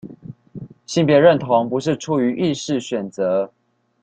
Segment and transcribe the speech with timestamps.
[0.87, 3.51] 性別認同不是出於意識選擇